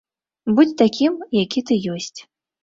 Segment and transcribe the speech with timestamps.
[0.59, 1.13] Будзь такім,
[1.43, 2.19] які ты ёсць.